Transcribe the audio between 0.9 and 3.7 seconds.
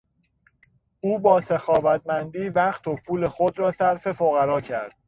او با سخاوتمندی وقت و پول خود